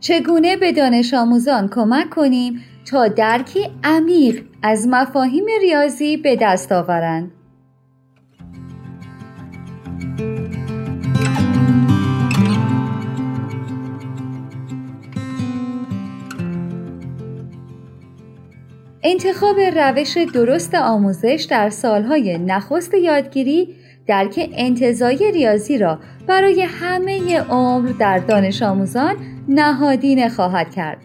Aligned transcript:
چگونه 0.00 0.56
به 0.56 0.72
دانش 0.72 1.14
آموزان 1.14 1.68
کمک 1.68 2.10
کنیم 2.10 2.60
تا 2.90 3.08
درکی 3.08 3.60
عمیق 3.84 4.44
از 4.62 4.88
مفاهیم 4.88 5.44
ریاضی 5.60 6.16
به 6.16 6.36
دست 6.36 6.72
آورند؟ 6.72 7.30
انتخاب 19.02 19.60
روش 19.60 20.16
درست 20.34 20.74
آموزش 20.74 21.46
در 21.50 21.70
سالهای 21.70 22.38
نخست 22.38 22.94
یادگیری 22.94 23.74
درک 24.06 24.50
انتظایی 24.52 25.32
ریاضی 25.32 25.78
را 25.78 25.98
برای 26.26 26.62
همه 26.62 27.40
عمر 27.40 27.88
در 27.98 28.18
دانش 28.18 28.62
آموزان 28.62 29.16
نهادینه 29.48 30.28
خواهد 30.28 30.74
کرد. 30.74 30.98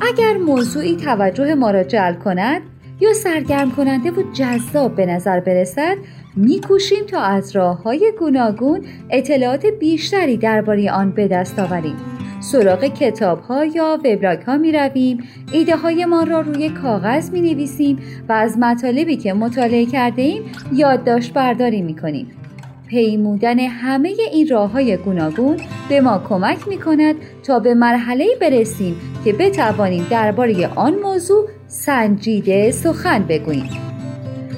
اگر 0.00 0.36
موضوعی 0.36 0.96
توجه 0.96 1.54
ما 1.54 1.70
را 1.70 1.84
جلب 1.84 2.18
کند 2.18 2.62
یا 3.00 3.12
سرگرم 3.12 3.70
کننده 3.70 4.10
و 4.10 4.32
جذاب 4.32 4.96
به 4.96 5.06
نظر 5.06 5.40
برسد 5.40 5.96
میکوشیم 6.36 7.06
تا 7.06 7.20
از 7.20 7.56
راه 7.56 7.82
های 7.82 8.12
گوناگون 8.18 8.84
اطلاعات 9.10 9.66
بیشتری 9.66 10.36
درباره 10.36 10.92
آن 10.92 11.10
به 11.10 11.28
دست 11.28 11.58
آوریم. 11.58 12.13
سراغ 12.44 12.84
کتاب 12.84 13.40
ها 13.40 13.64
یا 13.64 13.98
وبلاگ 14.04 14.42
ها 14.42 14.56
می 14.56 14.72
رویم 14.72 15.24
ایده 15.52 15.76
های 15.76 16.04
ما 16.04 16.22
را 16.22 16.40
روی 16.40 16.68
کاغذ 16.68 17.30
می 17.30 17.40
نویسیم 17.40 17.98
و 18.28 18.32
از 18.32 18.58
مطالبی 18.58 19.16
که 19.16 19.32
مطالعه 19.32 19.86
کرده 19.86 20.22
ایم 20.22 20.42
یادداشت 20.72 21.32
برداری 21.32 21.82
می 21.82 21.96
کنیم 21.96 22.26
پیمودن 22.86 23.58
همه 23.58 24.14
این 24.32 24.48
راه 24.48 24.70
های 24.70 24.96
گوناگون 24.96 25.56
به 25.88 26.00
ما 26.00 26.22
کمک 26.28 26.68
می 26.68 26.78
کند 26.78 27.14
تا 27.42 27.58
به 27.58 27.74
مرحله 27.74 28.26
برسیم 28.40 28.96
که 29.24 29.32
بتوانیم 29.32 30.06
درباره 30.10 30.68
آن 30.68 30.94
موضوع 30.94 31.48
سنجیده 31.66 32.70
سخن 32.70 33.24
بگوییم. 33.28 33.70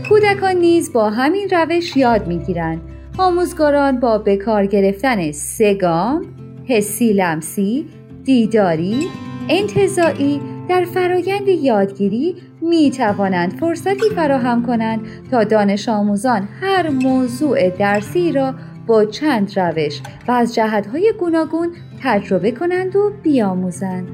کودکان 0.08 0.56
نیز 0.56 0.92
با 0.92 1.10
همین 1.10 1.48
روش 1.50 1.96
یاد 1.96 2.26
می‌گیرند. 2.26 2.80
آموزگاران 3.18 4.00
با 4.00 4.18
بکار 4.18 4.66
گرفتن 4.66 5.32
سگام 5.32 6.35
حسی 6.68 7.12
لمسی، 7.12 7.86
دیداری، 8.24 9.08
انتظایی 9.48 10.40
در 10.68 10.84
فرایند 10.84 11.48
یادگیری 11.48 12.36
می 12.60 12.90
توانند 12.90 13.52
فرصتی 13.52 14.10
فراهم 14.14 14.66
کنند 14.66 15.00
تا 15.30 15.44
دانش 15.44 15.88
آموزان 15.88 16.48
هر 16.60 16.90
موضوع 16.90 17.70
درسی 17.70 18.32
را 18.32 18.54
با 18.86 19.04
چند 19.04 19.58
روش 19.58 20.00
و 20.28 20.32
از 20.32 20.54
جهتهای 20.54 21.12
گوناگون 21.20 21.68
تجربه 22.02 22.50
کنند 22.50 22.96
و 22.96 23.12
بیاموزند. 23.22 24.08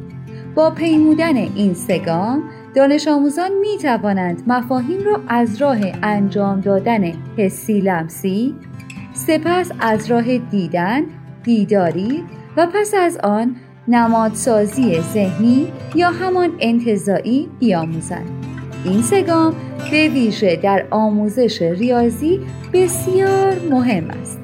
با 0.54 0.70
پیمودن 0.70 1.36
این 1.36 1.74
سگام 1.74 2.42
دانش 2.74 3.08
آموزان 3.08 3.50
می 3.60 3.78
توانند 3.82 4.42
مفاهیم 4.46 5.04
را 5.04 5.20
از 5.28 5.62
راه 5.62 5.78
انجام 6.02 6.60
دادن 6.60 7.12
حسی 7.36 7.80
لمسی 7.80 8.54
سپس 9.12 9.70
از 9.80 10.10
راه 10.10 10.38
دیدن، 10.38 11.02
دیداری 11.42 12.24
و 12.56 12.66
پس 12.74 12.94
از 12.98 13.16
آن 13.16 13.56
نمادسازی 13.88 15.00
ذهنی 15.00 15.72
یا 15.94 16.10
همان 16.10 16.50
انتظایی 16.60 17.48
بیاموزند 17.58 18.30
این 18.84 19.02
سگام 19.02 19.54
به 19.90 20.08
ویژه 20.08 20.56
در 20.56 20.86
آموزش 20.90 21.62
ریاضی 21.62 22.40
بسیار 22.72 23.54
مهم 23.70 24.10
است. 24.10 24.41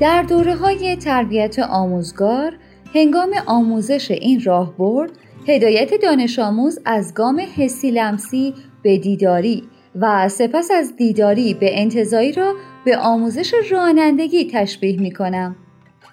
در 0.00 0.22
دوره 0.22 0.54
های 0.54 0.96
تربیت 0.96 1.58
آموزگار 1.58 2.52
هنگام 2.94 3.30
آموزش 3.46 4.10
این 4.10 4.40
راه 4.44 4.76
برد 4.76 5.10
هدایت 5.48 5.90
دانش 6.02 6.38
آموز 6.38 6.78
از 6.84 7.14
گام 7.14 7.42
حسی 7.56 7.90
لمسی 7.90 8.54
به 8.82 8.98
دیداری 8.98 9.62
و 10.00 10.28
سپس 10.28 10.70
از 10.70 10.96
دیداری 10.96 11.54
به 11.54 11.80
انتظایی 11.80 12.32
را 12.32 12.54
به 12.84 12.96
آموزش 12.96 13.54
رانندگی 13.70 14.50
تشبیه 14.52 15.00
می 15.00 15.10
کنم. 15.12 15.56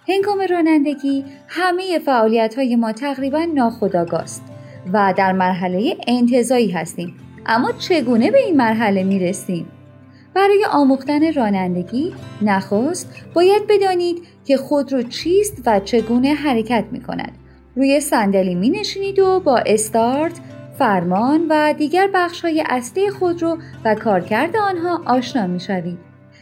هنگام 0.08 0.40
رانندگی 0.50 1.26
همه 1.48 2.00
فعالیت 2.00 2.56
های 2.56 2.76
ما 2.76 2.92
تقریبا 2.92 3.44
ناخداگاست 3.54 4.44
و 4.94 5.14
در 5.18 5.32
مرحله 5.32 5.98
انتظایی 6.08 6.72
هستیم 6.72 7.14
اما 7.46 7.72
چگونه 7.72 8.32
به 8.32 8.40
این 8.40 8.58
مرحله 8.58 9.04
می 9.04 9.20
رسیم؟ 9.20 9.77
برای 10.38 10.66
آموختن 10.72 11.34
رانندگی 11.34 12.14
نخست 12.42 13.16
باید 13.34 13.68
بدانید 13.70 14.24
که 14.46 14.58
خودرو 14.58 15.04
چیست 15.04 15.62
و 15.66 15.80
چگونه 15.80 16.34
حرکت 16.34 16.86
می 16.92 17.02
کند. 17.02 17.32
روی 17.76 18.00
صندلی 18.00 18.56
می 18.56 18.70
نشینید 18.70 19.20
و 19.20 19.40
با 19.40 19.58
استارت، 19.58 20.40
فرمان 20.80 21.46
و 21.50 21.74
دیگر 21.74 22.10
بخش 22.14 22.42
های 22.42 22.64
اصلی 22.70 23.10
خودرو 23.10 23.58
و 23.86 23.96
کارکرد 23.96 24.58
آنها 24.58 25.02
آشنا 25.06 25.48
می 25.48 25.60
شوید. 25.60 25.98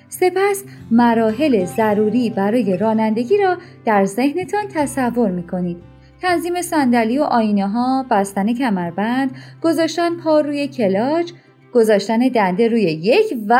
سپس 0.09 0.63
مراحل 0.91 1.65
ضروری 1.65 2.29
برای 2.29 2.77
رانندگی 2.77 3.37
را 3.37 3.57
در 3.85 4.05
ذهنتان 4.05 4.63
تصور 4.73 5.31
می 5.31 5.47
کنید. 5.47 5.77
تنظیم 6.21 6.61
صندلی 6.61 7.17
و 7.19 7.23
آینه 7.23 7.67
ها، 7.67 8.05
بستن 8.11 8.53
کمربند، 8.53 9.31
گذاشتن 9.63 10.15
پا 10.15 10.39
روی 10.39 10.67
کلاچ، 10.67 11.31
گذاشتن 11.75 12.27
دنده 12.27 12.67
روی 12.67 12.81
یک 12.81 13.37
و 13.47 13.59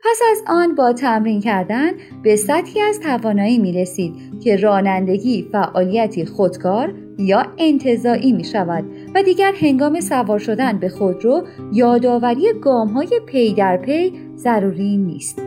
پس 0.00 0.20
از 0.30 0.42
آن 0.46 0.74
با 0.74 0.92
تمرین 0.92 1.40
کردن 1.40 1.90
به 2.22 2.36
سطحی 2.36 2.80
از 2.80 3.00
توانایی 3.00 3.58
می 3.58 3.72
رسید 3.72 4.14
که 4.42 4.56
رانندگی 4.56 5.48
فعالیتی 5.52 6.24
خودکار 6.24 6.94
یا 7.18 7.46
انتظایی 7.58 8.32
می 8.32 8.44
شود 8.44 8.84
و 9.14 9.22
دیگر 9.22 9.52
هنگام 9.60 10.00
سوار 10.00 10.38
شدن 10.38 10.78
به 10.78 10.88
خودرو 10.88 11.46
یادآوری 11.72 12.52
گام 12.62 12.88
های 12.88 13.20
پی 13.26 13.54
در 13.54 13.76
پی 13.76 14.12
ضروری 14.36 14.96
نیست. 14.96 15.42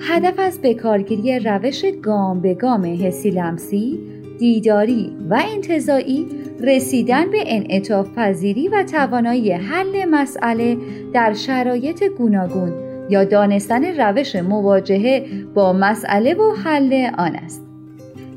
هدف 0.00 0.38
از 0.38 0.60
بکارگیری 0.62 1.38
روش 1.38 1.84
گام 2.02 2.40
به 2.40 2.54
گام 2.54 3.04
حسی 3.04 3.30
لمسی 3.30 4.00
دیداری 4.38 5.16
و 5.30 5.42
انتظایی 5.54 6.26
رسیدن 6.62 7.30
به 7.30 7.42
انعطاف 7.46 8.08
پذیری 8.16 8.68
و 8.68 8.82
توانایی 8.82 9.52
حل 9.52 10.04
مسئله 10.04 10.76
در 11.12 11.34
شرایط 11.34 12.04
گوناگون 12.04 12.72
یا 13.10 13.24
دانستن 13.24 13.84
روش 14.00 14.36
مواجهه 14.36 15.24
با 15.54 15.72
مسئله 15.72 16.34
و 16.34 16.54
حل 16.64 17.10
آن 17.18 17.36
است. 17.36 17.66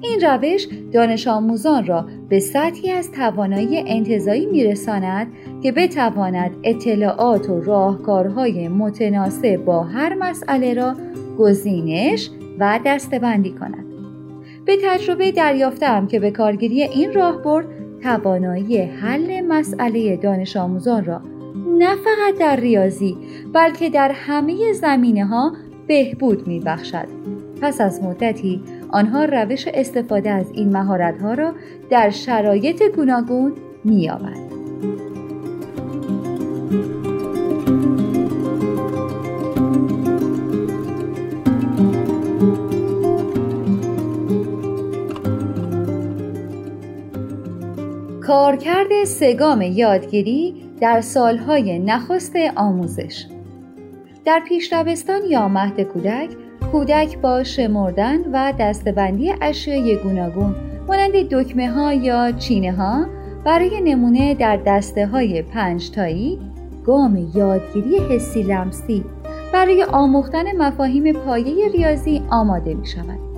این 0.02 0.22
روش 0.22 0.68
دانش 0.92 1.28
آموزان 1.28 1.86
را 1.86 2.06
به 2.30 2.40
سطحی 2.40 2.92
از 2.92 3.12
توانایی 3.12 3.84
انتظایی 3.88 4.46
میرساند 4.46 5.28
که 5.64 5.72
بتواند 5.72 6.52
اطلاعات 6.64 7.50
و 7.50 7.62
راهکارهای 7.62 8.68
متناسب 8.68 9.56
با 9.56 9.84
هر 9.84 10.14
مسئله 10.14 10.74
را 10.74 10.96
گزینش 11.40 12.30
و 12.60 12.80
دستبندی 12.86 13.52
کند. 13.52 13.86
به 14.66 14.78
تجربه 14.84 15.32
دریافتم 15.32 16.08
که 16.08 16.20
به 16.20 16.32
کارگیری 16.32 16.84
این 16.84 17.14
راهبرد 17.14 17.66
توانایی 18.04 18.82
حل 18.82 19.42
مسئله 19.42 20.18
دانش 20.18 20.58
آموزان 20.58 21.06
را 21.06 21.22
نه 21.78 21.96
فقط 21.96 22.40
در 22.40 22.56
ریاضی 22.56 23.18
بلکه 23.54 23.90
در 23.90 24.12
همه 24.12 24.74
زمینه 24.74 25.26
ها 25.26 25.54
بهبود 25.88 26.48
می 26.48 26.60
بخشد. 26.60 27.08
پس 27.62 27.82
از 27.82 28.04
مدتی 28.04 28.62
آنها 28.90 29.26
روش 29.26 29.68
استفاده 29.74 30.30
از 30.30 30.52
این 30.52 30.78
مهارت 30.78 31.22
ها 31.22 31.34
را 31.34 31.54
در 31.90 32.10
شرایط 32.10 32.84
گوناگون 32.96 33.54
می 33.84 34.10
آورد. 34.10 34.54
کارکرد 48.28 49.04
سگام 49.04 49.62
یادگیری 49.62 50.56
در 50.82 51.02
سالهای 51.02 51.80
نخست 51.80 52.36
آموزش 52.56 53.26
در 54.26 54.42
پیشروستان 54.48 55.22
یا 55.30 55.48
مهد 55.48 55.82
کودک 55.82 56.30
کودک 56.72 57.18
با 57.18 57.44
شمردن 57.44 58.20
و 58.34 58.54
دستبندی 58.60 59.34
اشیای 59.42 59.98
گوناگون 59.98 60.56
مانند 60.88 61.12
دکمه 61.12 61.72
ها 61.72 61.94
یا 61.94 62.32
چینه 62.32 62.72
ها 62.72 63.06
برای 63.46 63.82
نمونه 63.82 64.34
در 64.34 64.58
دسته 64.58 65.08
های 65.08 65.42
پنج 65.42 65.90
تایی 65.92 66.40
گام 66.86 67.30
یادگیری 67.36 67.98
حسی 67.98 68.44
لمسی 68.44 69.06
برای 69.54 69.84
آموختن 69.84 70.58
مفاهیم 70.58 71.14
پایه 71.14 71.72
ریاضی 71.72 72.22
آماده 72.30 72.74
می 72.74 72.86
شود. 72.86 73.33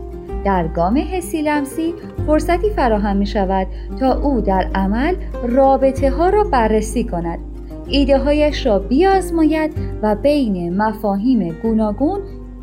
در 0.45 0.67
گام 0.67 0.97
حسی 0.97 1.41
لمسی 1.41 1.93
فرصتی 2.27 2.69
فراهم 2.69 3.17
می 3.17 3.25
شود 3.25 3.67
تا 3.99 4.19
او 4.19 4.41
در 4.41 4.67
عمل 4.75 5.15
رابطه 5.43 6.11
ها 6.11 6.29
را 6.29 6.43
بررسی 6.43 7.03
کند 7.03 7.39
ایده 7.87 8.17
هایش 8.17 8.65
را 8.65 8.79
بیازماید 8.79 9.73
و 10.01 10.15
بین 10.15 10.77
مفاهیم 10.77 11.55
گوناگون 11.63 12.19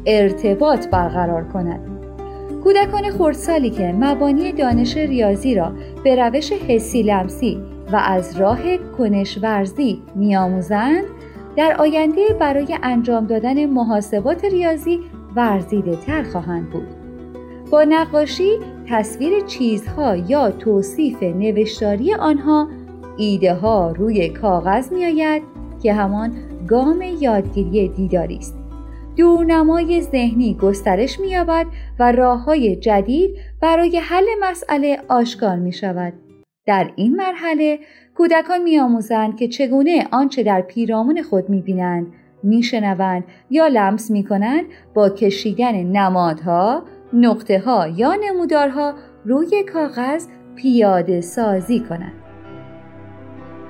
ارتباط 0.06 0.88
برقرار 0.88 1.44
کند 1.44 1.80
کودکان 2.64 3.10
خردسالی 3.10 3.70
که 3.70 3.94
مبانی 4.00 4.52
دانش 4.52 4.96
ریاضی 4.96 5.54
را 5.54 5.72
به 6.04 6.16
روش 6.16 6.52
حسی 6.52 7.02
لمسی 7.02 7.60
و 7.92 7.96
از 7.96 8.36
راه 8.36 8.76
کنش 8.98 9.38
ورزی 9.42 10.02
میآموزند 10.14 11.04
در 11.56 11.76
آینده 11.78 12.22
برای 12.40 12.78
انجام 12.82 13.26
دادن 13.26 13.66
محاسبات 13.66 14.44
ریاضی 14.44 15.00
ورزیده 15.36 15.96
تر 15.96 16.22
خواهند 16.22 16.70
بود. 16.70 17.01
با 17.72 17.84
نقاشی 17.84 18.58
تصویر 18.88 19.40
چیزها 19.40 20.16
یا 20.16 20.50
توصیف 20.50 21.22
نوشتاری 21.22 22.14
آنها 22.14 22.68
ایده 23.16 23.54
ها 23.54 23.92
روی 23.92 24.28
کاغذ 24.28 24.92
می 24.92 25.04
آید 25.04 25.42
که 25.82 25.92
همان 25.92 26.32
گام 26.68 27.02
یادگیری 27.20 27.88
دیداری 27.88 28.36
است. 28.36 28.58
دورنمای 29.16 30.00
ذهنی 30.00 30.54
گسترش 30.54 31.20
می 31.20 31.28
یابد 31.28 31.66
و 31.98 32.12
راه 32.12 32.44
های 32.44 32.76
جدید 32.76 33.30
برای 33.60 33.98
حل 33.98 34.24
مسئله 34.42 35.02
آشکار 35.08 35.56
می 35.56 35.72
شود. 35.72 36.12
در 36.66 36.90
این 36.96 37.16
مرحله 37.16 37.78
کودکان 38.16 38.62
میآموزند 38.62 39.36
که 39.36 39.48
چگونه 39.48 40.08
آنچه 40.12 40.42
در 40.42 40.60
پیرامون 40.60 41.22
خود 41.22 41.48
می‌بینند 41.48 42.06
میشنوند 42.42 43.24
یا 43.50 43.66
لمس 43.66 44.10
می‌کنند 44.10 44.64
با 44.94 45.08
کشیدن 45.08 45.82
نمادها 45.82 46.82
نقطه 47.12 47.58
ها 47.58 47.88
یا 47.88 48.14
نمودارها 48.14 48.94
روی 49.24 49.64
کاغذ 49.72 50.26
پیاده 50.56 51.20
سازی 51.20 51.80
کنند. 51.80 52.22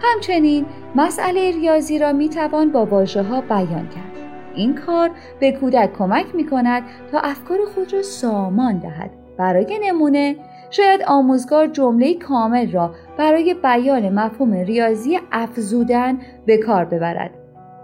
همچنین 0.02 0.66
مسئله 0.94 1.50
ریاضی 1.50 1.98
را 1.98 2.12
می‌توان 2.12 2.72
با 2.72 2.84
واژه 2.84 3.22
ها 3.22 3.40
بیان 3.40 3.88
کرد. 3.88 4.12
این 4.54 4.74
کار 4.74 5.10
به 5.40 5.52
کودک 5.52 5.92
کمک 5.98 6.34
می 6.34 6.46
کند 6.46 6.82
تا 7.12 7.18
افکار 7.18 7.58
خود 7.74 7.92
را 7.92 8.02
سامان 8.02 8.78
دهد. 8.78 9.10
برای 9.38 9.78
نمونه 9.82 10.36
شاید 10.70 11.02
آموزگار 11.06 11.66
جمله 11.66 12.14
کامل 12.14 12.72
را 12.72 12.94
برای 13.18 13.54
بیان 13.54 14.08
مفهوم 14.08 14.52
ریاضی 14.52 15.18
افزودن 15.32 16.18
به 16.46 16.56
کار 16.56 16.84
ببرد. 16.84 17.30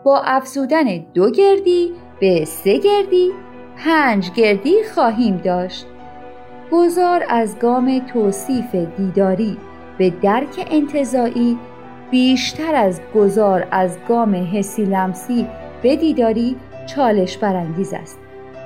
با 0.04 0.22
افزودن 0.24 0.84
دو 1.14 1.30
گردی 1.30 1.92
به 2.20 2.44
سه 2.44 2.78
گردی 2.78 3.32
پنج 3.84 4.30
گردی 4.30 4.74
خواهیم 4.94 5.36
داشت. 5.36 5.86
گذار 6.72 7.24
از 7.28 7.58
گام 7.58 7.98
توصیف 7.98 8.74
دیداری 8.96 9.56
به 9.98 10.10
درک 10.10 10.68
انتظایی 10.70 11.58
بیشتر 12.10 12.74
از 12.74 13.00
گذار 13.14 13.66
از 13.70 13.98
گام 14.08 14.34
حسی 14.52 14.84
لمسی 14.84 15.46
به 15.82 15.96
دیداری 15.96 16.56
چالش 16.86 17.38
برانگیز 17.38 17.92
است. 17.92 18.18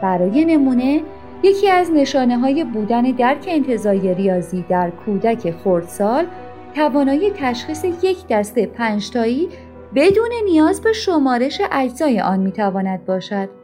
برای 0.02 0.44
نمونه 0.44 1.02
یکی 1.42 1.70
از 1.70 1.90
نشانه 1.90 2.38
های 2.38 2.64
بودن 2.64 3.02
درک 3.02 3.44
انتظایی 3.48 4.14
ریاضی 4.14 4.64
در 4.68 4.90
کودک 4.90 5.50
خردسال 5.50 6.26
توانایی 6.74 7.30
تشخیص 7.30 7.84
یک 7.84 8.26
دسته 8.30 8.66
پنجتایی 8.66 9.48
بدون 9.94 10.30
نیاز 10.44 10.80
به 10.80 10.92
شمارش 10.92 11.60
اجزای 11.72 12.20
آن 12.20 12.40
می‌تواند 12.40 13.04
باشد. 13.04 13.61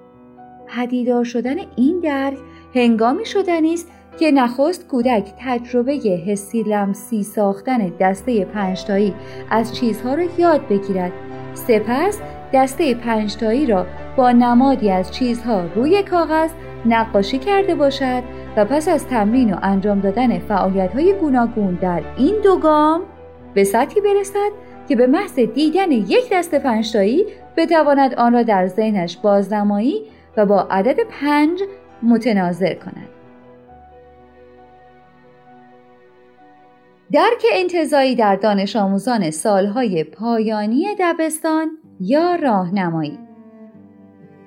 پدیدار 0.76 1.24
شدن 1.24 1.56
این 1.76 2.00
درک 2.00 2.38
هنگامی 2.74 3.26
شدنی 3.26 3.74
است 3.74 3.88
که 4.18 4.30
نخست 4.30 4.88
کودک 4.88 5.32
تجربه 5.38 5.92
حسی 6.26 6.62
لمسی 6.62 7.22
ساختن 7.22 7.92
دسته 8.00 8.44
پنجتایی 8.44 9.14
از 9.50 9.74
چیزها 9.74 10.14
را 10.14 10.24
یاد 10.38 10.68
بگیرد. 10.68 11.12
سپس 11.54 12.18
دسته 12.52 12.94
پنجتایی 12.94 13.66
را 13.66 13.86
با 14.16 14.32
نمادی 14.32 14.90
از 14.90 15.10
چیزها 15.10 15.64
روی 15.74 16.02
کاغذ 16.02 16.50
نقاشی 16.86 17.38
کرده 17.38 17.74
باشد 17.74 18.22
و 18.56 18.64
پس 18.64 18.88
از 18.88 19.06
تمرین 19.06 19.54
و 19.54 19.56
انجام 19.62 20.00
دادن 20.00 20.38
فعالیت 20.38 20.92
های 20.94 21.12
گوناگون 21.12 21.74
در 21.74 22.02
این 22.16 22.34
دو 22.44 22.56
گام 22.56 23.00
به 23.54 23.64
سطحی 23.64 24.00
برسد 24.00 24.50
که 24.88 24.96
به 24.96 25.06
محض 25.06 25.38
دیدن 25.38 25.92
یک 25.92 26.28
دست 26.32 26.54
پنجتایی 26.54 27.24
بتواند 27.56 28.14
آن 28.14 28.32
را 28.32 28.42
در 28.42 28.66
ذهنش 28.66 29.16
بازنمایی 29.16 30.02
و 30.38 30.46
با 30.46 30.66
عدد 30.70 30.96
پنج 31.10 31.62
متناظر 32.02 32.74
کند. 32.74 33.08
درک 37.12 37.44
انتظایی 37.52 38.14
در 38.14 38.36
دانش 38.36 38.76
آموزان 38.76 39.30
سالهای 39.30 40.04
پایانی 40.04 40.86
دبستان 41.00 41.68
یا 42.00 42.34
راهنمایی 42.34 43.18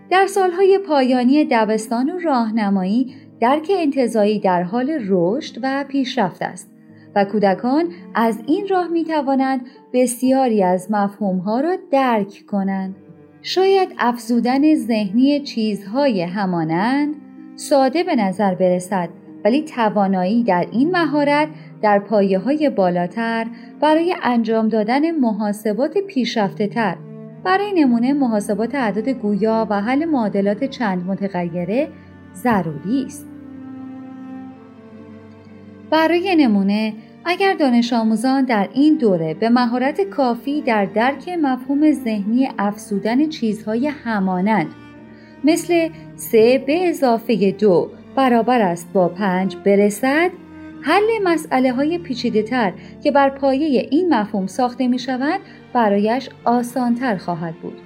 در 0.10 0.28
سالهای 0.28 0.80
پایانی 0.88 1.46
دبستان 1.46 2.10
و 2.10 2.20
راهنمایی 2.20 3.16
درک 3.40 3.72
انتظایی 3.78 4.40
در 4.40 4.64
حال 4.64 5.00
رشد 5.08 5.60
و 5.64 5.86
پیشرفت 5.88 6.42
است 6.42 6.72
و 7.16 7.26
کودکان 7.26 7.90
از 8.16 8.40
این 8.48 8.68
راه 8.68 8.88
می 8.88 9.06
توانند 9.06 9.62
بسیاری 9.94 10.64
از 10.64 10.92
مفهومها 10.92 11.60
را 11.60 11.78
درک 11.92 12.44
کنند. 12.48 12.96
شاید 13.42 13.90
افزودن 14.00 14.76
ذهنی 14.76 15.40
چیزهای 15.40 16.22
همانند 16.22 17.16
ساده 17.56 18.04
به 18.04 18.16
نظر 18.16 18.56
برسد 18.56 19.10
ولی 19.46 19.62
توانایی 19.62 20.44
در 20.44 20.68
این 20.72 20.92
مهارت 20.92 21.48
در 21.82 22.00
پایه 22.00 22.40
های 22.40 22.70
بالاتر 22.70 23.48
برای 23.82 24.16
انجام 24.24 24.68
دادن 24.68 25.12
محاسبات 25.12 25.98
پیشرفته 25.98 26.68
تر 26.68 26.98
برای 27.44 27.72
نمونه 27.76 28.14
محاسبات 28.14 28.76
اعداد 28.76 29.10
گویا 29.10 29.68
و 29.70 29.82
حل 29.82 30.06
معادلات 30.06 30.64
چند 30.64 31.06
متغیره 31.06 31.88
ضروری 32.36 33.06
است. 33.06 33.28
برای 35.90 36.36
نمونه 36.36 36.94
اگر 37.26 37.54
دانش 37.54 37.94
آموزان 37.94 38.46
در 38.46 38.70
این 38.74 38.98
دوره 38.98 39.34
به 39.34 39.50
مهارت 39.50 40.02
کافی 40.02 40.62
در 40.62 40.86
درک 40.86 41.30
مفهوم 41.30 41.92
ذهنی 41.92 42.50
افزودن 42.60 43.30
چیزهای 43.30 43.88
همانند 43.88 44.68
مثل 45.44 45.90
سه 46.16 46.64
به 46.68 46.90
اضافه 46.90 47.52
دو 47.52 47.90
برابر 48.16 48.62
است 48.62 48.90
با 48.94 49.08
پنج 49.08 49.56
برسد 49.56 50.32
حل 50.82 51.04
مسئله 51.24 51.74
های 51.74 51.98
پیچیده 51.98 52.44
تر 52.44 52.74
که 53.04 53.12
بر 53.12 53.30
پایه 53.30 53.88
این 53.92 54.14
مفهوم 54.14 54.48
ساخته 54.48 54.88
می 54.88 55.00
شود 55.00 55.40
برایش 55.74 56.30
آسانتر 56.46 57.18
خواهد 57.18 57.56
بود. 57.56 57.78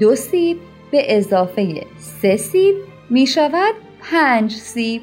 دو 0.00 0.14
سیب 0.14 0.56
به 0.90 1.16
اضافه 1.16 1.82
سه 1.96 2.36
سیب 2.36 2.74
می 3.10 3.26
شود 3.26 3.74
پنج 4.00 4.52
سیب. 4.52 5.02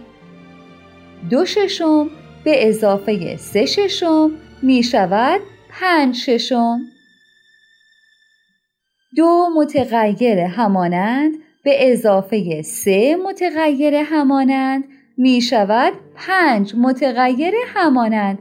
دو 1.30 1.46
ششم 1.46 2.10
به 2.44 2.68
اضافه 2.68 3.38
سه 3.38 3.66
ششم 3.66 4.32
می 4.62 4.84
شود 4.84 5.42
پنج 5.70 6.16
ششم. 6.16 6.80
دو 9.16 9.50
متغیر 9.56 10.40
همانند 10.40 11.34
به 11.64 11.92
اضافه 11.92 12.62
سه 12.62 13.16
متغیر 13.16 13.94
همانند 13.96 14.84
می 15.18 15.42
شود 15.42 15.94
پنج 16.16 16.76
متغیر 16.78 17.54
همانند 17.68 18.40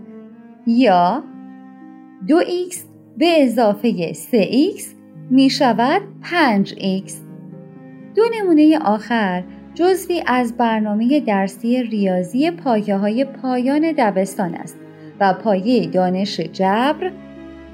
یا 0.66 1.24
دو 2.28 2.40
x 2.70 2.76
به 3.18 3.44
اضافه 3.44 4.12
3x 4.12 4.82
می 5.30 5.50
شود 5.50 6.02
5x 6.22 7.12
دو 8.14 8.22
نمونه 8.34 8.78
آخر 8.78 9.44
جزوی 9.78 10.22
از 10.26 10.56
برنامه 10.56 11.20
درسی 11.20 11.82
ریاضی 11.82 12.50
پایه 12.50 12.96
های 12.96 13.24
پایان 13.24 13.92
دبستان 13.98 14.54
است 14.54 14.76
و 15.20 15.34
پایه 15.34 15.86
دانش 15.86 16.40
جبر 16.40 17.12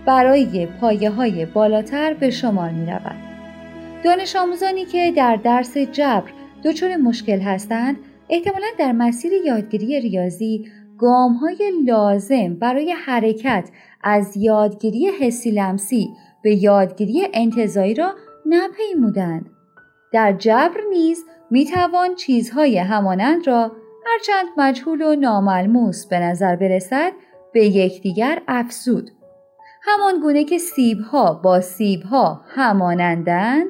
برای 0.07 0.67
پایه 0.67 1.11
های 1.11 1.47
بالاتر 1.47 2.15
به 2.15 2.31
شمار 2.31 2.71
می 2.71 2.87
رود. 2.87 3.17
دانش 4.05 4.37
آموزانی 4.37 4.85
که 4.85 5.13
در 5.17 5.37
درس 5.37 5.77
جبر 5.77 6.31
دچار 6.65 6.97
مشکل 6.97 7.41
هستند 7.41 7.97
احتمالا 8.29 8.67
در 8.79 8.93
مسیر 8.93 9.33
یادگیری 9.33 10.01
ریاضی 10.01 10.65
گام 10.99 11.33
های 11.33 11.73
لازم 11.87 12.55
برای 12.55 12.93
حرکت 12.93 13.69
از 14.03 14.37
یادگیری 14.37 15.09
حسی 15.21 15.51
لمسی 15.51 16.09
به 16.43 16.55
یادگیری 16.55 17.27
انتظایی 17.35 17.95
را 17.95 18.15
نپیمودند. 18.47 19.51
در 20.13 20.33
جبر 20.33 20.81
نیز 20.91 21.25
می 21.55 21.65
توان 21.65 22.15
چیزهای 22.15 22.79
همانند 22.79 23.47
را 23.47 23.73
هرچند 24.07 24.47
مجهول 24.57 25.03
و 25.03 25.17
ناملموس 25.17 26.07
به 26.07 26.19
نظر 26.19 26.57
برسد 26.57 27.13
به 27.53 27.67
یکدیگر 27.67 28.43
افزود. 28.49 29.11
همان 29.83 30.21
گونه 30.21 30.45
که 30.45 30.59
سیب 30.59 30.99
ها 30.99 31.35
با 31.35 31.61
سیب 31.61 32.03
ها 32.03 32.41
همانندند 32.49 33.67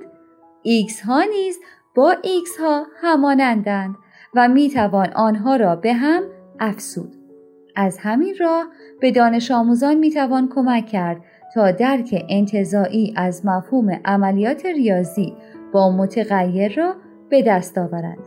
x 0.88 1.00
ها 1.06 1.22
نیز 1.22 1.58
با 1.94 2.16
x 2.22 2.60
ها 2.60 2.86
همانندند 3.00 3.94
و 4.34 4.48
می 4.48 4.70
توان 4.70 5.12
آنها 5.12 5.56
را 5.56 5.76
به 5.76 5.92
هم 5.92 6.22
افسود. 6.60 7.12
از 7.76 7.98
همین 7.98 8.36
راه 8.40 8.66
به 9.00 9.10
دانش 9.10 9.50
آموزان 9.50 9.94
می 9.94 10.10
توان 10.10 10.48
کمک 10.48 10.86
کرد 10.86 11.22
تا 11.54 11.70
درک 11.70 12.24
انتظایی 12.28 13.14
از 13.16 13.46
مفهوم 13.46 14.00
عملیات 14.04 14.66
ریاضی 14.66 15.34
با 15.72 15.90
متغیر 15.90 16.74
را 16.74 16.94
به 17.34 17.42
دست 17.42 17.78
آورند. 17.78 18.18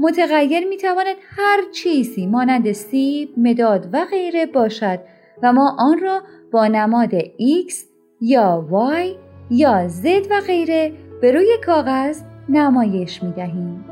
متغیر 0.00 0.68
می 0.68 0.76
تواند 0.76 1.16
هر 1.36 1.60
چیزی 1.72 2.26
مانند 2.26 2.72
سیب، 2.72 3.28
مداد 3.36 3.88
و 3.92 4.04
غیره 4.10 4.46
باشد 4.46 5.00
و 5.42 5.52
ما 5.52 5.76
آن 5.78 5.98
را 5.98 6.22
با 6.52 6.66
نماد 6.66 7.18
x 7.20 7.74
یا 8.20 8.66
y 8.70 9.06
یا 9.50 9.88
z 9.88 10.06
و 10.30 10.40
غیره 10.46 10.92
به 11.20 11.32
روی 11.32 11.56
کاغذ 11.66 12.20
نمایش 12.48 13.22
می 13.22 13.32
دهیم. 13.32 13.84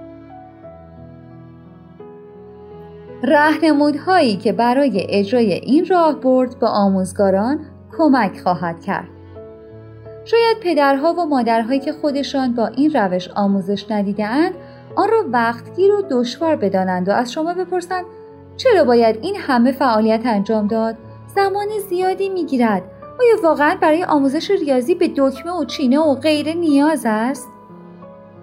رهنمودهایی 3.22 4.36
که 4.36 4.52
برای 4.52 5.06
اجرای 5.08 5.52
این 5.52 5.86
راهبرد 5.86 6.58
به 6.58 6.66
آموزگاران 6.66 7.60
کمک 7.98 8.40
خواهد 8.40 8.80
کرد. 8.80 9.15
شاید 10.26 10.60
پدرها 10.60 11.12
و 11.12 11.24
مادرهایی 11.24 11.80
که 11.80 11.92
خودشان 11.92 12.54
با 12.54 12.66
این 12.66 12.90
روش 12.90 13.28
آموزش 13.28 13.90
ندیدهاند 13.90 14.54
آن 14.96 15.08
را 15.08 15.24
وقتگیر 15.32 15.92
و 15.92 16.02
دشوار 16.10 16.56
بدانند 16.56 17.08
و 17.08 17.12
از 17.12 17.32
شما 17.32 17.54
بپرسند 17.54 18.04
چرا 18.56 18.84
باید 18.84 19.18
این 19.22 19.36
همه 19.36 19.72
فعالیت 19.72 20.20
انجام 20.24 20.66
داد؟ 20.66 20.96
زمان 21.34 21.66
زیادی 21.88 22.28
می‌گیرد. 22.28 22.82
آیا 23.20 23.42
واقعا 23.42 23.76
برای 23.80 24.04
آموزش 24.04 24.50
ریاضی 24.50 24.94
به 24.94 25.10
دکمه 25.16 25.52
و 25.52 25.64
چینه 25.64 25.98
و 25.98 26.14
غیره 26.14 26.54
نیاز 26.54 27.02
است؟ 27.06 27.48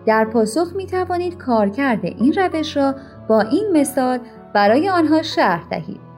در 0.05 0.25
پاسخ 0.25 0.67
می 0.75 0.85
توانید 0.85 1.37
کارکرد 1.37 2.05
این 2.05 2.33
روش 2.33 2.77
را 2.77 2.95
با 3.27 3.41
این 3.41 3.71
مثال 3.73 4.19
برای 4.53 4.89
آنها 4.89 5.21
شرح 5.21 5.67
دهید. 5.69 6.12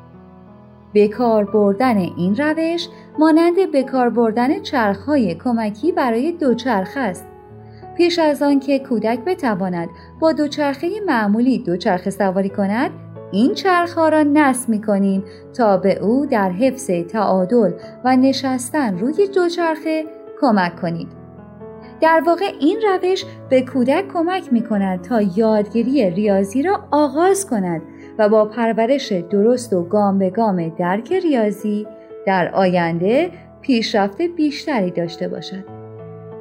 بکار 0.95 1.45
بردن 1.45 1.97
این 1.97 2.35
روش 2.35 2.87
مانند 3.19 3.71
بکار 3.73 4.09
بردن 4.09 4.61
چرخهای 4.61 5.35
کمکی 5.35 5.91
برای 5.91 6.31
دوچرخ 6.31 6.93
است 6.95 7.25
پیش 7.97 8.19
از 8.19 8.41
آن 8.41 8.59
که 8.59 8.79
کودک 8.79 9.19
بتواند 9.19 9.89
با 10.19 10.31
دوچرخه 10.31 10.89
معمولی 11.05 11.59
دوچرخه 11.59 12.09
سواری 12.09 12.49
کند 12.49 12.91
این 13.31 13.53
چرخها 13.53 14.09
را 14.09 14.23
نصب 14.23 14.69
می 14.69 14.81
کنیم 14.81 15.23
تا 15.53 15.77
به 15.77 15.99
او 15.99 16.25
در 16.25 16.51
حفظ 16.51 16.91
تعادل 16.91 17.71
و 18.03 18.15
نشستن 18.15 18.99
روی 18.99 19.27
دوچرخه 19.27 20.05
کمک 20.41 20.81
کنید. 20.81 21.07
در 22.01 22.23
واقع 22.25 22.45
این 22.59 22.77
روش 22.81 23.25
به 23.49 23.61
کودک 23.61 24.07
کمک 24.13 24.53
می 24.53 24.63
کند 24.63 25.01
تا 25.01 25.21
یادگیری 25.21 26.09
ریاضی 26.09 26.63
را 26.63 26.79
آغاز 26.91 27.49
کند 27.49 27.81
و 28.17 28.29
با 28.29 28.45
پرورش 28.45 29.11
درست 29.11 29.73
و 29.73 29.83
گام 29.83 30.19
به 30.19 30.29
گام 30.29 30.69
درک 30.69 31.13
ریاضی 31.13 31.87
در 32.25 32.51
آینده 32.53 33.31
پیشرفت 33.61 34.21
بیشتری 34.21 34.91
داشته 34.91 35.27
باشد. 35.27 35.63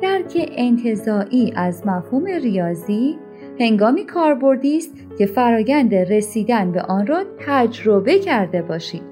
درک 0.03 0.53
انتظایی 0.57 1.53
از 1.57 1.87
مفهوم 1.87 2.25
ریاضی 2.25 3.19
هنگامی 3.61 4.05
کاربردی 4.05 4.77
است 4.77 4.91
که 5.19 5.27
فرایند 5.27 5.95
رسیدن 5.95 6.73
به 6.73 6.83
آن 6.83 7.07
را 7.07 7.25
تجربه 7.47 8.19
کرده 8.19 8.63
باشید. 8.63 9.03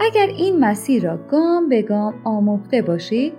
اگر 0.00 0.26
این 0.26 0.64
مسیر 0.64 1.04
را 1.04 1.18
گام 1.30 1.68
به 1.68 1.82
گام 1.82 2.14
آموخته 2.24 2.82
باشید، 2.82 3.32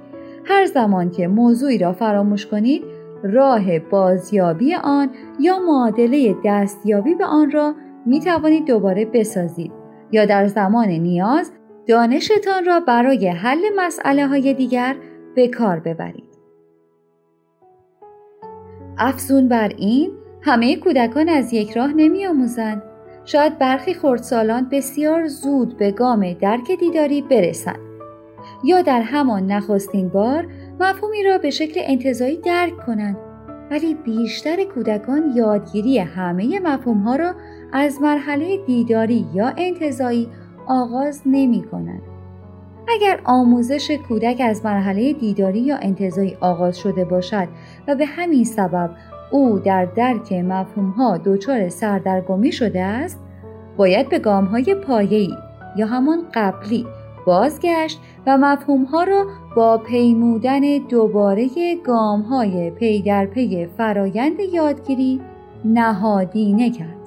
هر 0.46 0.65
زمان 0.65 1.12
که 1.12 1.27
موضوعی 1.27 1.77
را 1.77 1.93
فراموش 1.93 2.46
کنید، 2.46 2.84
راه 3.24 3.79
بازیابی 3.79 4.75
آن 4.75 5.10
یا 5.39 5.60
معادله 5.60 6.36
دستیابی 6.46 7.15
به 7.15 7.25
آن 7.25 7.51
را 7.51 7.75
می 8.05 8.20
توانید 8.20 8.67
دوباره 8.67 9.05
بسازید 9.05 9.72
یا 10.12 10.25
در 10.25 10.48
زمان 10.48 10.88
نیاز 10.88 11.51
دانشتان 11.88 12.65
را 12.65 12.79
برای 12.79 13.27
حل 13.27 13.62
مسئله 13.77 14.27
های 14.27 14.53
دیگر 14.53 14.96
به 15.36 15.48
کار 15.48 15.79
ببرید. 15.79 16.38
افزون 18.98 19.48
بر 19.48 19.67
این 19.77 20.12
همه 20.41 20.75
کودکان 20.75 21.29
از 21.29 21.53
یک 21.53 21.72
راه 21.72 21.93
نمی 21.93 22.25
آموزند. 22.25 22.84
شاید 23.25 23.60
برخی 23.60 23.93
خردسالان 23.93 24.70
بسیار 24.72 25.27
زود 25.27 25.77
به 25.77 25.91
گام 25.91 26.34
درک 26.34 26.72
دیداری 26.72 27.22
برسند 27.22 27.79
یا 28.63 28.81
در 28.81 29.01
همان 29.01 29.46
نخستین 29.46 30.10
بار 30.10 30.48
مفهومی 30.79 31.24
را 31.24 31.38
به 31.38 31.50
شکل 31.50 31.81
انتظایی 31.84 32.38
درک 32.38 32.77
کنند 32.77 33.17
ولی 33.72 33.93
بیشتر 33.93 34.63
کودکان 34.63 35.31
یادگیری 35.36 36.00
همه 36.00 36.60
مفهوم 36.60 37.10
را 37.10 37.34
از 37.72 38.01
مرحله 38.01 38.58
دیداری 38.58 39.25
یا 39.34 39.54
انتظایی 39.58 40.28
آغاز 40.68 41.22
نمی 41.25 41.63
کنند. 41.63 42.01
اگر 42.88 43.20
آموزش 43.24 43.92
کودک 43.92 44.42
از 44.46 44.66
مرحله 44.66 45.13
دیداری 45.13 45.60
یا 45.60 45.78
انتظایی 45.82 46.38
آغاز 46.42 46.78
شده 46.78 47.06
باشد 47.06 47.48
و 47.88 47.96
به 47.96 48.06
همین 48.06 48.44
سبب 48.44 48.90
او 49.32 49.60
در 49.60 49.86
درک 49.86 50.34
مفهومها 50.34 51.18
دچار 51.18 51.70
سردرگمی 51.70 52.51
شده 52.51 52.82
است 52.82 53.20
باید 53.78 54.10
به 54.10 54.20
گامهای 54.20 54.75
پایه‌ای 54.75 55.34
یا 55.78 55.88
همان 55.88 56.20
قبلی 56.34 56.86
بازگشت 57.25 58.00
و 58.28 58.38
مفهومها 58.38 59.04
را 59.04 59.25
با 59.56 59.78
پیمودن 59.78 60.60
دوباره 60.90 61.48
گامهای 61.86 62.72
پی 62.72 63.01
در 63.01 63.25
پی 63.25 63.68
فرایند 63.78 64.40
یادگیری 64.40 65.22
نهادینه 65.66 66.70
کرد. 66.70 67.00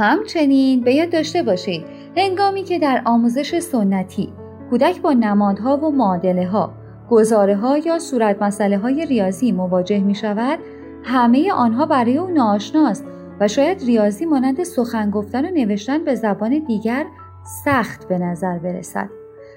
همچنین 0.00 0.80
به 0.80 0.94
یاد 0.94 1.10
داشته 1.10 1.42
باشید 1.42 1.84
هنگامی 2.16 2.62
که 2.62 2.78
در 2.78 3.02
آموزش 3.04 3.58
سنتی 3.58 4.32
کودک 4.70 5.00
با 5.00 5.12
نمادها 5.12 5.76
و 5.76 5.90
معادله 5.90 6.46
ها 6.46 6.72
گزاره 7.10 7.56
ها 7.56 7.78
یا 7.78 7.98
صورت 7.98 8.42
مسئله 8.42 8.78
های 8.78 9.06
ریاضی 9.06 9.52
مواجه 9.52 10.00
می 10.00 10.14
شود 10.14 10.58
همه 11.02 11.52
آنها 11.52 11.86
برای 11.86 12.18
او 12.18 12.28
ناشناست 12.28 13.04
و 13.40 13.48
شاید 13.48 13.82
ریاضی 13.84 14.26
مانند 14.26 14.62
سخن 14.62 15.10
گفتن 15.10 15.44
و 15.44 15.50
نوشتن 15.50 16.04
به 16.04 16.14
زبان 16.14 16.58
دیگر 16.58 17.06
سخت 17.64 18.08
به 18.08 18.18
نظر 18.18 18.58
برسد. 18.58 19.10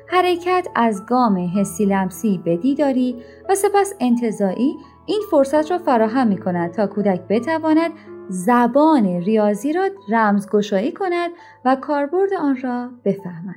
حرکت 0.08 0.68
از 0.76 1.06
گام 1.06 1.52
حسی 1.58 1.86
لمسی 1.86 2.42
به 2.46 2.58
دیداری 2.58 3.16
و 3.50 3.56
سپس 3.56 3.94
انتظایی 4.00 4.76
این 5.06 5.22
فرصت 5.32 5.72
را 5.72 5.78
فراهم 5.78 6.28
می 6.28 6.38
کند 6.38 6.72
تا 6.72 6.88
کودک 6.88 7.22
بتواند 7.30 7.92
زبان 8.30 9.06
ریاضی 9.06 9.74
را 9.74 9.90
رمزگشایی 10.10 10.92
کند 10.92 11.32
و 11.66 11.76
کاربرد 11.76 12.34
آن 12.34 12.58
را 12.62 12.90
بفهمد. 13.06 13.56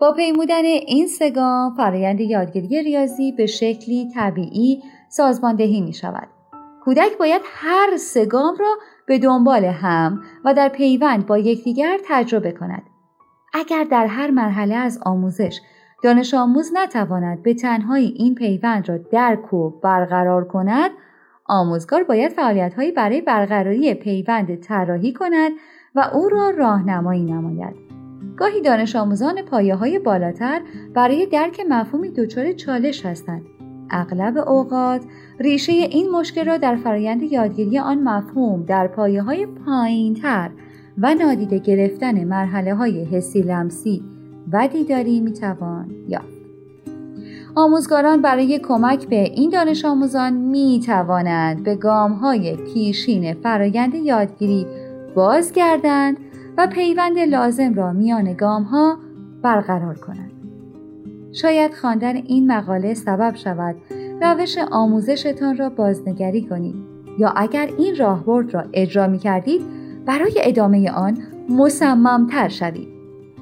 با 0.00 0.12
پیمودن 0.12 0.64
این 0.64 1.06
سگام 1.06 1.74
فرایند 1.74 2.20
یادگیری 2.20 2.82
ریاضی 2.82 3.32
به 3.32 3.46
شکلی 3.46 4.10
طبیعی 4.14 4.82
سازماندهی 5.08 5.80
می 5.80 5.92
شود. 5.92 6.28
کودک 6.84 7.18
باید 7.18 7.42
هر 7.44 7.96
سگام 7.96 8.56
را 8.60 8.74
به 9.06 9.18
دنبال 9.18 9.64
هم 9.64 10.22
و 10.44 10.54
در 10.54 10.68
پیوند 10.68 11.26
با 11.26 11.38
یکدیگر 11.38 11.98
تجربه 12.08 12.52
کند. 12.52 12.82
اگر 13.54 13.84
در 13.84 14.06
هر 14.06 14.30
مرحله 14.30 14.74
از 14.74 15.00
آموزش 15.06 15.60
دانش 16.02 16.34
آموز 16.34 16.70
نتواند 16.74 17.42
به 17.42 17.54
تنهایی 17.54 18.14
این 18.16 18.34
پیوند 18.34 18.88
را 18.88 18.98
درک 18.98 19.54
و 19.54 19.70
برقرار 19.70 20.44
کند 20.44 20.90
آموزگار 21.52 22.02
باید 22.02 22.32
فعالیتهایی 22.32 22.92
برای 22.92 23.20
برقراری 23.20 23.94
پیوند 23.94 24.60
طراحی 24.60 25.12
کند 25.12 25.52
و 25.94 26.10
او 26.14 26.28
را 26.28 26.50
راهنمایی 26.50 27.22
نماید 27.22 27.76
گاهی 28.36 28.60
دانش 28.60 28.96
آموزان 28.96 29.42
پایه 29.42 29.74
های 29.74 29.98
بالاتر 29.98 30.60
برای 30.94 31.26
درک 31.26 31.60
مفهومی 31.68 32.10
دچار 32.10 32.52
چالش 32.52 33.06
هستند 33.06 33.42
اغلب 33.90 34.38
اوقات 34.38 35.04
ریشه 35.40 35.72
این 35.72 36.10
مشکل 36.10 36.44
را 36.44 36.56
در 36.56 36.76
فرایند 36.76 37.22
یادگیری 37.22 37.78
آن 37.78 38.02
مفهوم 38.02 38.64
در 38.64 38.86
پایه 38.86 39.22
های 39.22 39.46
پایین 39.46 40.14
تر 40.14 40.50
و 40.98 41.14
نادیده 41.14 41.58
گرفتن 41.58 42.24
مرحله 42.24 42.74
های 42.74 43.04
حسی 43.04 43.42
لمسی 43.42 44.02
و 44.52 44.68
دیداری 44.68 45.20
می‌توان 45.20 45.90
یافت. 46.08 46.41
آموزگاران 47.54 48.22
برای 48.22 48.58
کمک 48.58 49.08
به 49.08 49.16
این 49.16 49.50
دانش 49.50 49.84
آموزان 49.84 50.32
می 50.32 50.80
توانند 50.86 51.62
به 51.62 51.74
گام 51.74 52.12
های 52.12 52.56
پیشین 52.56 53.34
فرایند 53.34 53.94
یادگیری 53.94 54.66
بازگردند 55.14 56.16
و 56.58 56.66
پیوند 56.66 57.18
لازم 57.18 57.74
را 57.74 57.92
میان 57.92 58.32
گام 58.32 58.62
ها 58.62 58.98
برقرار 59.42 59.94
کنند. 59.94 60.32
شاید 61.32 61.74
خواندن 61.74 62.16
این 62.16 62.52
مقاله 62.52 62.94
سبب 62.94 63.34
شود 63.34 63.76
روش 64.22 64.58
آموزشتان 64.70 65.56
را 65.56 65.68
بازنگری 65.68 66.42
کنید 66.42 66.74
یا 67.18 67.28
اگر 67.28 67.68
این 67.78 67.96
راهبرد 67.96 68.54
را 68.54 68.64
اجرا 68.72 69.06
می 69.06 69.18
کردید 69.18 69.62
برای 70.06 70.34
ادامه 70.36 70.90
آن 70.90 71.18
مصممتر 71.48 72.48
شوید. 72.48 72.88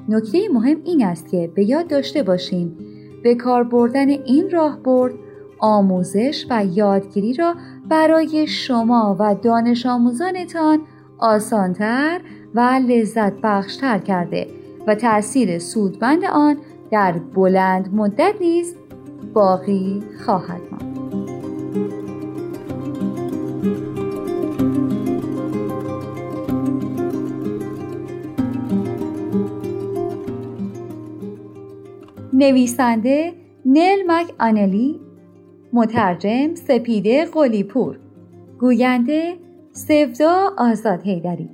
نکته 0.08 0.38
مهم 0.54 0.76
این 0.84 1.04
است 1.04 1.28
که 1.28 1.50
به 1.54 1.64
یاد 1.64 1.88
داشته 1.88 2.22
باشیم 2.22 2.76
به 3.22 3.34
کار 3.34 3.64
بردن 3.64 4.08
این 4.08 4.50
راهبرد 4.50 5.14
آموزش 5.58 6.46
و 6.50 6.64
یادگیری 6.64 7.32
را 7.32 7.54
برای 7.88 8.46
شما 8.46 9.16
و 9.18 9.34
دانش 9.34 9.86
آموزانتان 9.86 10.80
آسانتر 11.18 12.20
و 12.54 12.60
لذت 12.88 13.32
بخشتر 13.32 13.98
کرده 13.98 14.46
و 14.86 14.94
تأثیر 14.94 15.58
سودمند 15.58 16.24
آن 16.24 16.56
در 16.90 17.12
بلند 17.12 17.94
مدت 17.94 18.34
نیز 18.40 18.74
باقی 19.34 20.02
خواهد 20.24 20.60
ماند. 20.70 20.99
نویسنده 32.40 33.32
نل 33.66 33.98
مک 34.06 34.26
آنلی 34.38 35.00
مترجم 35.72 36.54
سپیده 36.54 37.24
قلیپور 37.24 37.98
گوینده 38.60 39.36
سفدا 39.72 40.50
آزاد 40.58 41.02
هیدری 41.02 41.48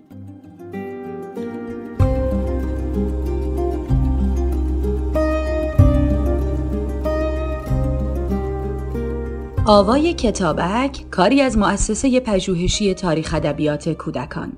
آوای 9.66 10.14
کتابک 10.14 11.05
کاری 11.11 11.40
از 11.40 11.59
مؤسسه 11.59 12.21
پژوهشی 12.21 12.95
تاریخ 12.95 13.35
ادبیات 13.35 13.88
کودکان. 13.88 14.52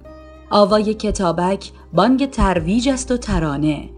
آوای 0.50 0.94
کتابک 0.94 1.70
بانگ 1.92 2.30
ترویج 2.30 2.88
است 2.88 3.10
و 3.10 3.16
ترانه. 3.16 3.97